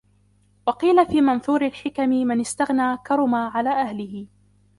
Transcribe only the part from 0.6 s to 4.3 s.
وَقِيلَ فِي مَنْثُورِ الْحِكَمِ مَنْ اسْتَغْنَى كَرُمَ عَلَى أَهْلِهِ